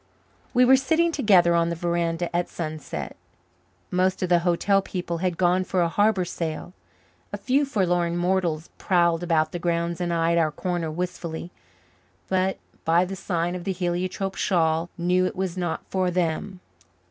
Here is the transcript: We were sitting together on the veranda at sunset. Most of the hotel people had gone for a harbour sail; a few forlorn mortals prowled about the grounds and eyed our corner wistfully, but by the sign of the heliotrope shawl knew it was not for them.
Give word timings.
We 0.51 0.65
were 0.65 0.77
sitting 0.77 1.11
together 1.11 1.53
on 1.53 1.69
the 1.69 1.75
veranda 1.75 2.35
at 2.35 2.49
sunset. 2.49 3.15
Most 3.91 4.23
of 4.23 4.29
the 4.29 4.39
hotel 4.39 4.81
people 4.81 5.19
had 5.19 5.37
gone 5.37 5.63
for 5.63 5.83
a 5.83 5.87
harbour 5.89 6.25
sail; 6.25 6.73
a 7.31 7.37
few 7.37 7.65
forlorn 7.65 8.17
mortals 8.17 8.71
prowled 8.79 9.21
about 9.21 9.51
the 9.51 9.59
grounds 9.59 10.01
and 10.01 10.11
eyed 10.11 10.39
our 10.39 10.49
corner 10.51 10.89
wistfully, 10.89 11.51
but 12.29 12.57
by 12.83 13.05
the 13.05 13.15
sign 13.15 13.53
of 13.53 13.63
the 13.63 13.73
heliotrope 13.73 14.33
shawl 14.33 14.89
knew 14.97 15.27
it 15.27 15.35
was 15.35 15.55
not 15.55 15.85
for 15.87 16.09
them. 16.09 16.61